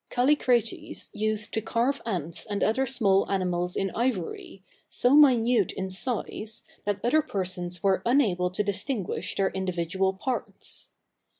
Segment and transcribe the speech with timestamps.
[0.09, 6.63] Callicrates used to carve ants and other small animals in ivory, so minute in size,
[6.85, 10.89] that other persons were unable to distinguish their individual parts.